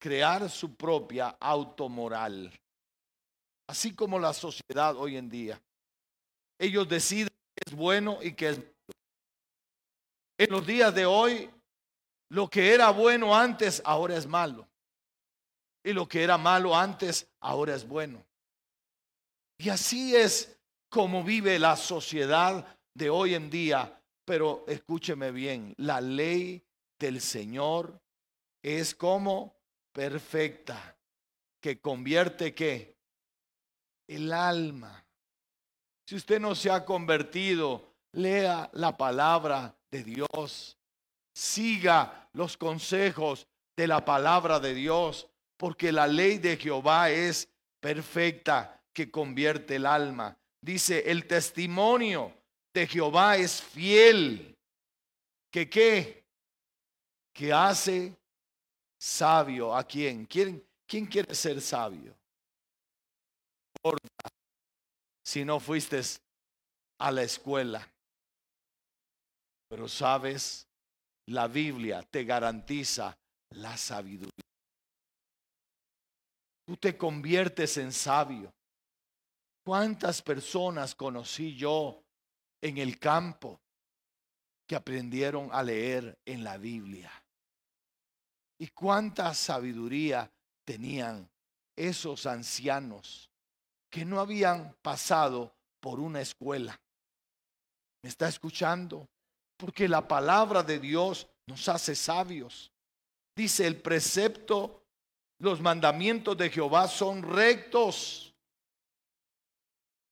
[0.00, 2.50] crear su propia automoral,
[3.68, 5.60] así como la sociedad hoy en día.
[6.58, 8.70] Ellos deciden qué es bueno y qué es malo.
[10.38, 11.50] En los días de hoy,
[12.30, 14.66] lo que era bueno antes, ahora es malo.
[15.84, 18.24] Y lo que era malo antes, ahora es bueno.
[19.58, 20.58] Y así es
[20.88, 24.00] como vive la sociedad de hoy en día.
[24.24, 26.62] Pero escúcheme bien, la ley
[26.98, 28.00] del Señor
[28.62, 29.59] es como
[29.92, 30.96] perfecta,
[31.61, 32.96] que convierte qué?
[34.09, 35.05] El alma.
[36.07, 40.76] Si usted no se ha convertido, lea la palabra de Dios.
[41.33, 47.48] Siga los consejos de la palabra de Dios, porque la ley de Jehová es
[47.81, 50.37] perfecta, que convierte el alma.
[50.61, 52.35] Dice, el testimonio
[52.74, 54.57] de Jehová es fiel.
[55.50, 56.24] ¿Que qué?
[57.33, 58.16] Que hace
[59.00, 60.26] sabio a quién?
[60.26, 62.14] ¿Quién, quién quiere ser sabio?
[65.24, 66.00] Si no fuiste
[66.98, 67.88] a la escuela.
[69.68, 70.66] Pero sabes,
[71.26, 73.16] la Biblia te garantiza
[73.50, 74.30] la sabiduría.
[76.66, 78.52] Tú te conviertes en sabio.
[79.64, 82.02] ¿Cuántas personas conocí yo
[82.60, 83.60] en el campo
[84.66, 87.10] que aprendieron a leer en la Biblia?
[88.60, 90.30] ¿Y cuánta sabiduría
[90.66, 91.26] tenían
[91.74, 93.30] esos ancianos
[93.88, 96.78] que no habían pasado por una escuela?
[98.02, 99.08] ¿Me está escuchando?
[99.56, 102.70] Porque la palabra de Dios nos hace sabios.
[103.34, 104.84] Dice el precepto,
[105.38, 108.34] los mandamientos de Jehová son rectos.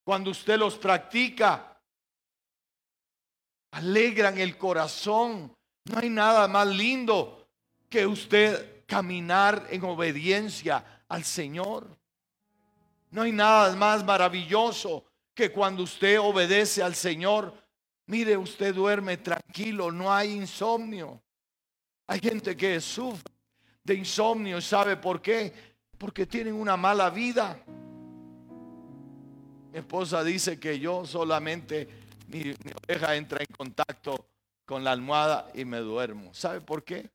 [0.06, 1.78] Cuando usted los practica,
[3.72, 5.54] alegran el corazón.
[5.84, 7.38] No hay nada más lindo
[7.88, 11.87] que usted caminar en obediencia al Señor.
[13.11, 17.55] No hay nada más maravilloso que cuando usted obedece al Señor,
[18.07, 21.22] mire, usted duerme tranquilo, no hay insomnio.
[22.07, 23.33] Hay gente que sufre
[23.85, 25.53] de insomnio, ¿sabe por qué?
[25.96, 27.62] Porque tienen una mala vida.
[29.70, 31.88] Mi esposa dice que yo solamente,
[32.29, 34.27] mi, mi oreja entra en contacto
[34.64, 36.33] con la almohada y me duermo.
[36.35, 37.11] ¿Sabe por qué?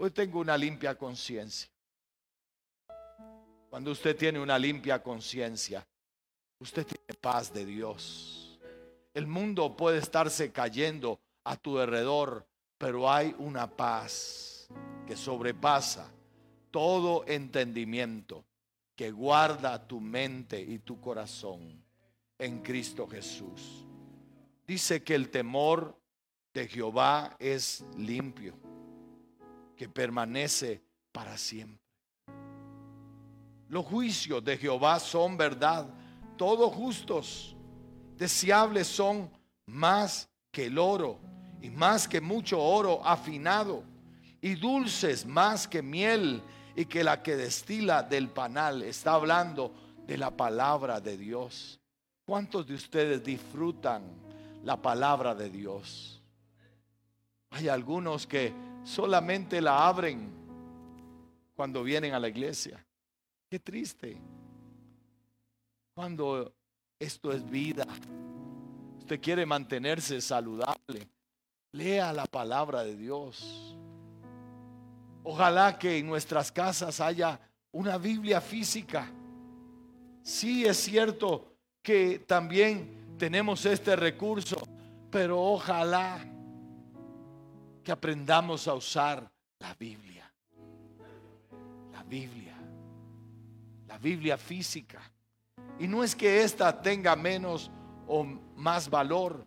[0.00, 1.68] Hoy tengo una limpia conciencia.
[3.68, 5.84] Cuando usted tiene una limpia conciencia,
[6.60, 8.60] usted tiene paz de Dios.
[9.12, 12.46] El mundo puede estarse cayendo a tu alrededor,
[12.78, 14.68] pero hay una paz
[15.04, 16.08] que sobrepasa
[16.70, 18.44] todo entendimiento,
[18.94, 21.82] que guarda tu mente y tu corazón
[22.38, 23.84] en Cristo Jesús.
[24.64, 26.00] Dice que el temor
[26.54, 28.67] de Jehová es limpio
[29.78, 31.80] que permanece para siempre.
[33.68, 35.86] Los juicios de Jehová son verdad,
[36.36, 37.56] todos justos,
[38.16, 39.30] deseables son
[39.66, 41.20] más que el oro
[41.62, 43.84] y más que mucho oro afinado
[44.40, 46.42] y dulces más que miel
[46.74, 48.82] y que la que destila del panal.
[48.82, 49.72] Está hablando
[50.06, 51.78] de la palabra de Dios.
[52.24, 54.02] ¿Cuántos de ustedes disfrutan
[54.64, 56.20] la palabra de Dios?
[57.50, 58.52] Hay algunos que
[58.84, 60.30] solamente la abren
[61.54, 62.84] cuando vienen a la iglesia.
[63.50, 64.16] Qué triste.
[65.94, 66.52] Cuando
[66.98, 67.86] esto es vida,
[68.98, 71.08] usted quiere mantenerse saludable,
[71.72, 73.76] lea la palabra de Dios.
[75.24, 77.40] Ojalá que en nuestras casas haya
[77.72, 79.10] una Biblia física.
[80.22, 84.56] Sí es cierto que también tenemos este recurso,
[85.10, 86.24] pero ojalá
[87.88, 90.30] que aprendamos a usar la Biblia.
[91.90, 92.54] La Biblia.
[93.86, 95.00] La Biblia física.
[95.78, 97.70] Y no es que ésta tenga menos
[98.06, 99.42] o más valor,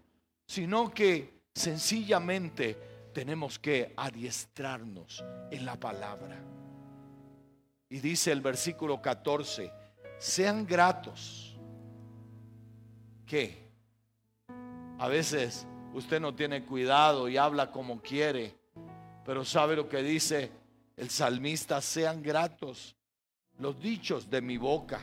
[0.47, 6.43] sino que sencillamente tenemos que adiestrarnos en la palabra.
[7.89, 9.71] Y dice el versículo 14,
[10.17, 11.59] sean gratos.
[13.23, 13.69] Que
[14.97, 18.55] a veces usted no tiene cuidado y habla como quiere,
[19.25, 20.51] pero sabe lo que dice
[20.97, 22.95] el salmista, sean gratos
[23.59, 24.99] los dichos de mi boca.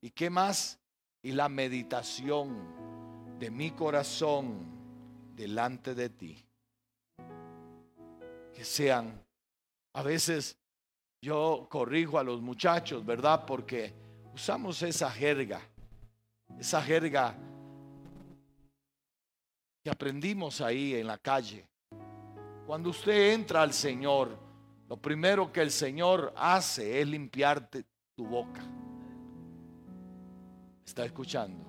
[0.00, 0.78] ¿Y qué más?
[1.22, 6.44] Y la meditación de mi corazón delante de ti.
[8.54, 9.22] Que sean,
[9.92, 10.56] a veces
[11.22, 13.44] yo corrijo a los muchachos, ¿verdad?
[13.46, 13.92] Porque
[14.34, 15.60] usamos esa jerga,
[16.58, 17.36] esa jerga
[19.82, 21.66] que aprendimos ahí en la calle.
[22.66, 24.36] Cuando usted entra al Señor,
[24.88, 28.60] lo primero que el Señor hace es limpiarte tu boca.
[30.84, 31.64] ¿Está escuchando?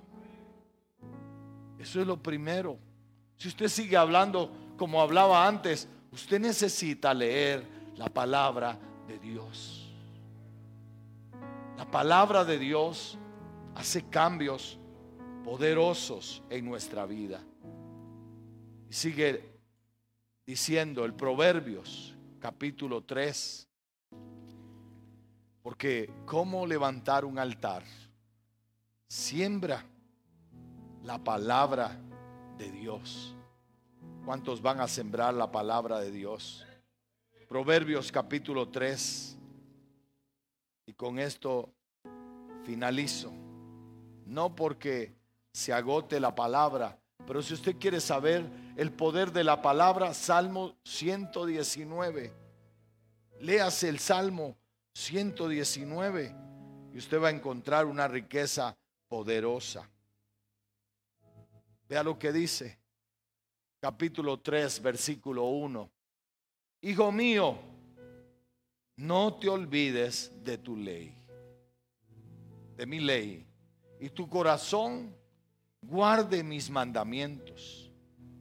[1.80, 2.78] Eso es lo primero.
[3.38, 9.92] Si usted sigue hablando como hablaba antes, usted necesita leer la palabra de Dios.
[11.78, 13.18] La palabra de Dios
[13.76, 14.78] hace cambios
[15.44, 17.42] poderosos en nuestra vida.
[18.92, 19.42] Y sigue
[20.46, 23.66] diciendo el Proverbios capítulo 3.
[25.62, 27.84] Porque ¿cómo levantar un altar?
[29.08, 29.86] Siembra
[31.04, 31.98] la palabra
[32.58, 33.34] de Dios.
[34.26, 36.68] ¿Cuántos van a sembrar la palabra de Dios?
[37.48, 39.38] Proverbios capítulo 3.
[40.88, 41.74] Y con esto
[42.66, 43.32] finalizo.
[44.26, 45.16] No porque
[45.54, 48.46] se agote la palabra, pero si usted quiere saber
[48.76, 52.34] el poder de la palabra, Salmo 119.
[53.40, 54.58] Léase el Salmo
[54.94, 56.36] 119
[56.94, 59.90] y usted va a encontrar una riqueza poderosa.
[61.88, 62.80] Vea lo que dice.
[63.80, 65.90] Capítulo 3, versículo 1.
[66.82, 67.58] Hijo mío,
[68.96, 71.16] no te olvides de tu ley,
[72.78, 73.48] de mi ley,
[74.00, 75.16] y tu corazón
[75.82, 77.92] guarde mis mandamientos.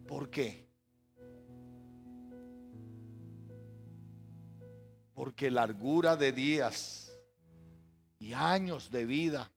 [0.07, 0.69] ¿Por qué?
[5.15, 7.13] Porque largura de días
[8.19, 9.51] y años de vida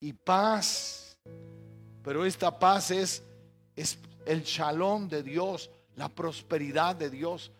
[0.00, 1.04] y paz
[2.04, 3.22] pero esta paz es,
[3.74, 7.50] es el shalom de Dios, la prosperidad de Dios.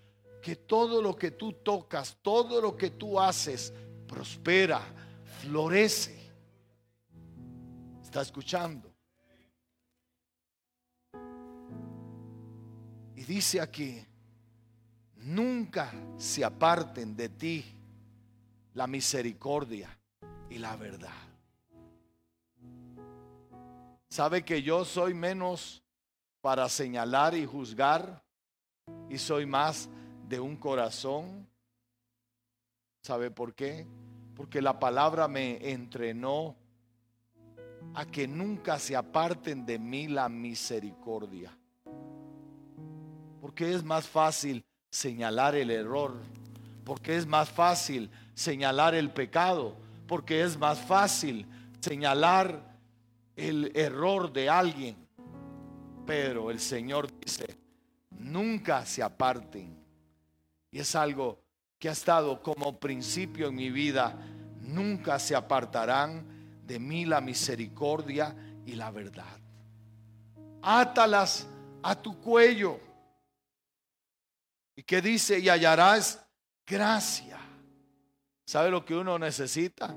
[0.43, 3.73] Que todo lo que tú tocas, todo lo que tú haces,
[4.07, 4.83] prospera,
[5.41, 6.31] florece.
[8.03, 8.94] ¿Está escuchando?
[13.27, 14.05] Dice aquí,
[15.17, 17.65] nunca se aparten de ti
[18.75, 19.89] la misericordia
[20.51, 21.11] y la verdad.
[24.09, 25.83] ¿Sabe que yo soy menos
[26.43, 28.23] para señalar y juzgar
[29.09, 29.89] y soy más
[30.29, 31.49] de un corazón?
[33.03, 33.87] ¿Sabe por qué?
[34.37, 36.57] Porque la palabra me entrenó
[37.95, 41.57] a que nunca se aparten de mí la misericordia.
[43.45, 46.15] Porque es más fácil señalar el error,
[46.83, 49.77] porque es más fácil señalar el pecado,
[50.09, 51.47] porque es más fácil
[51.79, 52.75] señalar
[53.37, 54.97] el error de alguien,
[56.07, 57.59] pero el Señor dice,
[58.13, 59.77] nunca se aparten.
[60.71, 61.39] Y es algo
[61.79, 64.17] que ha estado como principio en mi vida,
[64.63, 66.25] nunca se apartarán
[66.67, 68.35] de mí la misericordia
[68.65, 69.37] y la verdad.
[70.63, 71.47] Átalas
[71.83, 72.94] a tu cuello.
[74.77, 76.25] Y que dice, y hallarás
[76.67, 77.39] gracia.
[78.45, 79.95] ¿Sabe lo que uno necesita?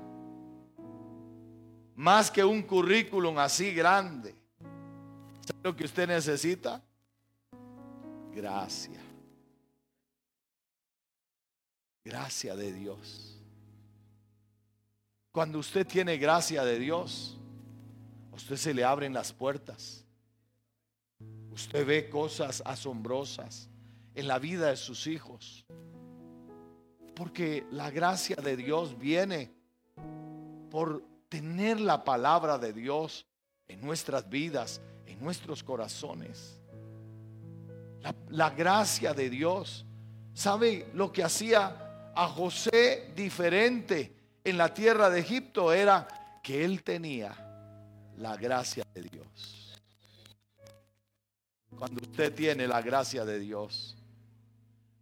[1.96, 4.34] Más que un currículum así grande.
[5.40, 6.82] ¿Sabe lo que usted necesita?
[8.32, 9.00] Gracia.
[12.04, 13.38] Gracia de Dios.
[15.32, 17.36] Cuando usted tiene gracia de Dios,
[18.32, 20.04] a usted se le abren las puertas.
[21.50, 23.68] Usted ve cosas asombrosas
[24.18, 25.64] en la vida de sus hijos.
[27.14, 29.52] Porque la gracia de Dios viene
[30.70, 33.26] por tener la palabra de Dios
[33.68, 36.60] en nuestras vidas, en nuestros corazones.
[38.30, 39.86] La, gracia de Dios.
[40.34, 44.12] ¿Sabe lo que hacía a José diferente
[44.42, 45.72] en la tierra de Egipto?
[45.72, 46.08] Era
[46.42, 47.36] que él tenía
[48.16, 49.80] la gracia de Dios.
[51.78, 53.97] Cuando usted tiene la gracia de Dios.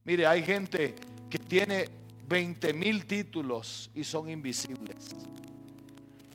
[0.07, 0.95] Mire, hay gente
[1.29, 1.89] que tiene
[2.29, 5.17] 20 mil títulos y son invisibles.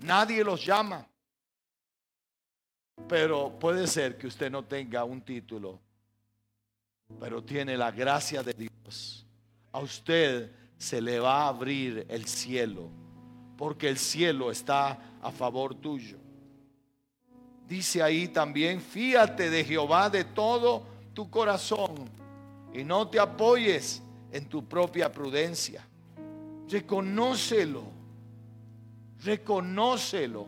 [0.01, 1.07] Nadie los llama.
[3.07, 5.79] Pero puede ser que usted no tenga un título,
[7.17, 9.25] pero tiene la gracia de Dios.
[9.71, 12.89] A usted se le va a abrir el cielo,
[13.57, 16.17] porque el cielo está a favor tuyo.
[17.67, 22.20] Dice ahí también, fíate de Jehová de todo tu corazón
[22.73, 24.01] y no te apoyes
[24.31, 25.85] en tu propia prudencia.
[26.69, 28.01] Reconócelo
[29.23, 30.47] reconócelo.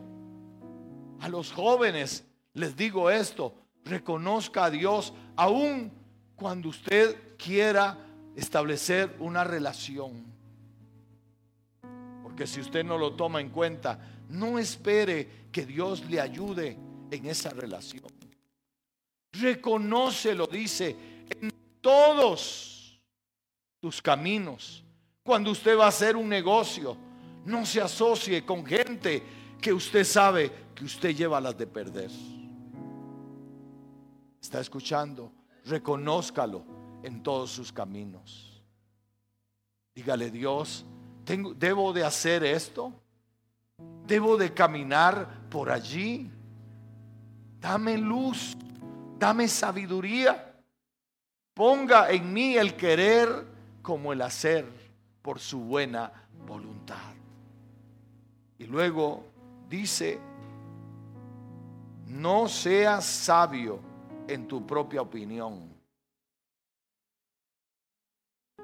[1.20, 3.54] A los jóvenes les digo esto,
[3.84, 5.90] reconozca a Dios aun
[6.36, 7.98] cuando usted quiera
[8.36, 10.24] establecer una relación.
[12.22, 13.98] Porque si usted no lo toma en cuenta,
[14.28, 16.76] no espere que Dios le ayude
[17.10, 18.04] en esa relación.
[19.32, 20.96] Reconócelo, dice,
[21.84, 22.98] todos
[23.78, 24.82] tus caminos.
[25.22, 26.96] Cuando usted va a hacer un negocio,
[27.44, 29.22] no se asocie con gente
[29.60, 32.10] que usted sabe que usted lleva las de perder.
[34.40, 35.30] ¿Está escuchando?
[35.66, 36.64] Reconózcalo
[37.02, 38.62] en todos sus caminos.
[39.94, 40.86] Dígale, Dios,
[41.24, 42.94] tengo, ¿debo de hacer esto?
[44.06, 46.30] ¿Debo de caminar por allí?
[47.60, 48.56] Dame luz,
[49.18, 50.53] dame sabiduría.
[51.54, 53.46] Ponga en mí el querer
[53.80, 54.66] como el hacer
[55.22, 56.12] por su buena
[56.46, 57.14] voluntad.
[58.58, 59.24] Y luego
[59.68, 60.18] dice,
[62.06, 63.78] no seas sabio
[64.26, 65.72] en tu propia opinión.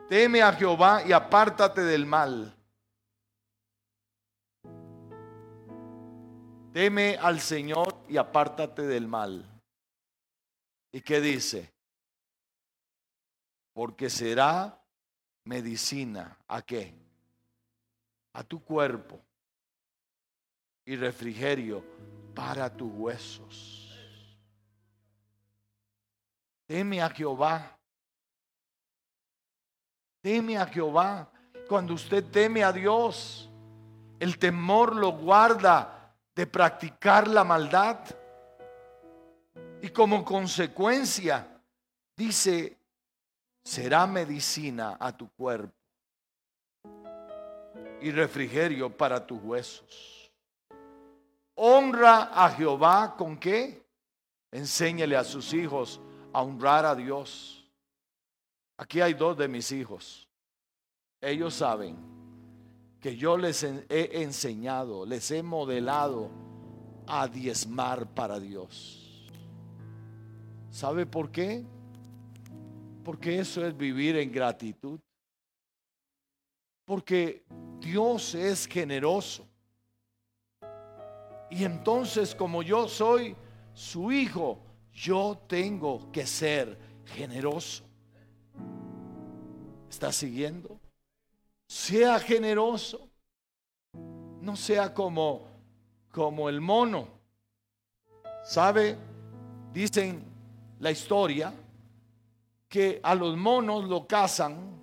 [0.08, 2.52] Teme a Jehová y apártate del mal.
[6.72, 9.44] Teme al Señor y apártate del mal.
[10.92, 11.72] ¿Y qué dice?
[13.72, 14.80] Porque será
[15.44, 16.36] medicina.
[16.48, 16.94] ¿A qué?
[18.32, 19.20] A tu cuerpo
[20.84, 21.84] y refrigerio
[22.34, 23.80] para tus huesos.
[26.66, 27.78] Teme a Jehová.
[30.20, 31.30] Teme a Jehová.
[31.68, 33.48] Cuando usted teme a Dios,
[34.18, 37.98] el temor lo guarda de practicar la maldad.
[39.82, 41.60] Y como consecuencia,
[42.16, 42.79] dice,
[43.70, 45.72] será medicina a tu cuerpo
[48.00, 50.32] y refrigerio para tus huesos.
[51.54, 53.86] Honra a Jehová con qué?
[54.50, 56.00] Enséñele a sus hijos
[56.32, 57.64] a honrar a Dios.
[58.76, 60.26] Aquí hay dos de mis hijos.
[61.20, 61.96] Ellos saben
[62.98, 66.28] que yo les he enseñado, les he modelado
[67.06, 69.30] a diezmar para Dios.
[70.72, 71.64] ¿Sabe por qué?
[73.04, 75.00] Porque eso es vivir en gratitud.
[76.84, 77.44] Porque
[77.78, 79.46] Dios es generoso.
[81.50, 83.34] Y entonces como yo soy
[83.74, 84.58] su hijo,
[84.92, 87.84] yo tengo que ser generoso.
[89.88, 90.78] ¿Está siguiendo?
[91.66, 93.08] Sea generoso.
[94.40, 95.50] No sea como
[96.10, 97.08] como el mono.
[98.44, 98.96] ¿Sabe?
[99.72, 100.24] Dicen
[100.80, 101.52] la historia
[102.70, 104.80] que a los monos lo cazan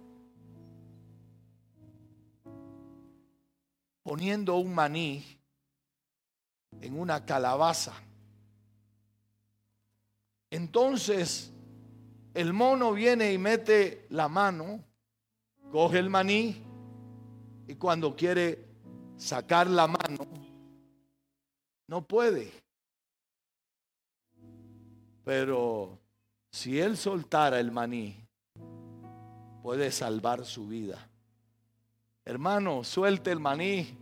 [4.03, 5.23] poniendo un maní
[6.81, 7.93] en una calabaza.
[10.51, 11.53] Entonces
[12.33, 14.83] el mono viene y mete la mano,
[15.71, 16.61] coge el maní
[17.67, 18.65] y cuando quiere
[19.15, 20.27] sacar la mano,
[21.88, 22.51] no puede.
[25.23, 25.99] Pero
[26.57, 28.17] si él soltara el maní,
[29.61, 30.97] puede salvar su vida.
[32.25, 33.95] Hermano, suelte el maní.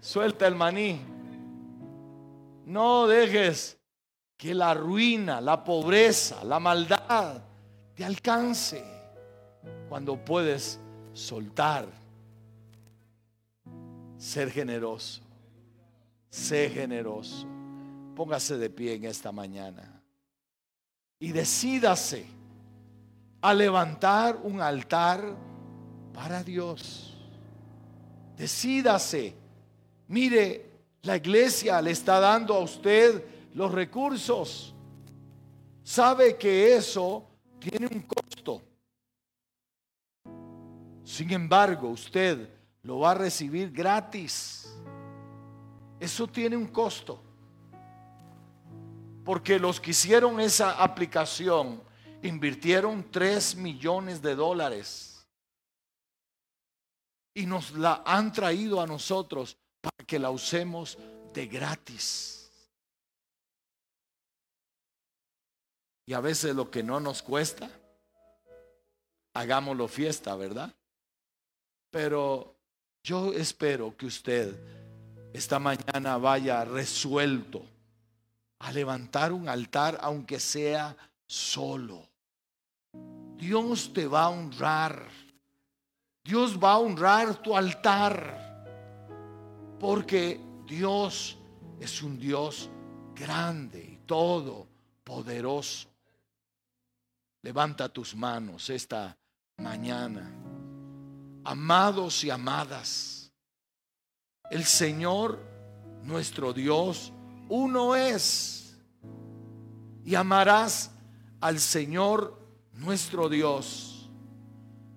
[0.00, 0.98] Suelta el maní.
[2.64, 3.76] No dejes
[4.38, 7.42] que la ruina, la pobreza, la maldad
[7.94, 8.82] te alcance
[9.90, 10.80] cuando puedes
[11.12, 11.86] soltar.
[14.16, 15.20] Ser generoso.
[16.30, 17.46] Sé generoso.
[18.16, 19.93] Póngase de pie en esta mañana.
[21.24, 22.26] Y decídase
[23.40, 25.34] a levantar un altar
[26.12, 27.16] para Dios.
[28.36, 29.34] Decídase.
[30.08, 30.70] Mire,
[31.00, 34.74] la iglesia le está dando a usted los recursos.
[35.82, 37.26] Sabe que eso
[37.58, 38.60] tiene un costo.
[41.04, 42.50] Sin embargo, usted
[42.82, 44.76] lo va a recibir gratis.
[45.98, 47.23] Eso tiene un costo.
[49.24, 51.82] Porque los que hicieron esa aplicación
[52.22, 55.26] invirtieron 3 millones de dólares.
[57.34, 60.98] Y nos la han traído a nosotros para que la usemos
[61.32, 62.50] de gratis.
[66.06, 67.70] Y a veces lo que no nos cuesta,
[69.32, 70.72] hagámoslo fiesta, ¿verdad?
[71.90, 72.54] Pero
[73.02, 74.54] yo espero que usted
[75.32, 77.73] esta mañana vaya resuelto
[78.64, 80.96] a levantar un altar, aunque sea
[81.26, 82.08] solo.
[83.36, 85.06] Dios te va a honrar.
[86.24, 89.76] Dios va a honrar tu altar.
[89.78, 91.36] Porque Dios
[91.78, 92.70] es un Dios
[93.14, 95.90] grande y todopoderoso.
[97.42, 99.14] Levanta tus manos esta
[99.58, 100.32] mañana.
[101.44, 103.30] Amados y amadas,
[104.50, 105.38] el Señor,
[106.02, 107.12] nuestro Dios,
[107.48, 108.76] uno es.
[110.04, 110.90] Y amarás
[111.40, 112.38] al Señor,
[112.74, 114.10] nuestro Dios,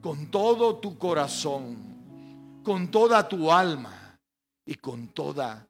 [0.01, 4.19] con todo tu corazón, con toda tu alma
[4.65, 5.65] y con todas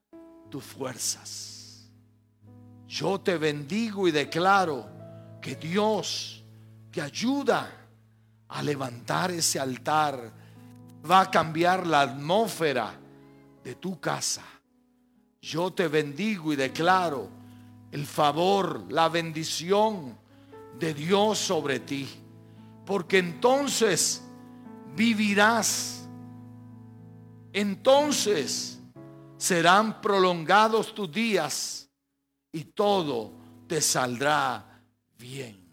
[0.50, 1.90] tus fuerzas.
[2.88, 4.88] Yo te bendigo y declaro
[5.42, 6.44] que Dios
[6.92, 7.70] te ayuda
[8.48, 10.32] a levantar ese altar,
[11.10, 12.94] va a cambiar la atmósfera
[13.64, 14.44] de tu casa.
[15.42, 17.30] Yo te bendigo y declaro
[17.92, 20.18] el favor, la bendición
[20.80, 22.08] de Dios sobre ti.
[22.86, 24.24] Porque entonces
[24.96, 26.08] vivirás.
[27.54, 28.80] Entonces
[29.38, 31.90] serán prolongados tus días
[32.52, 33.32] y todo
[33.68, 34.82] te saldrá
[35.18, 35.67] bien.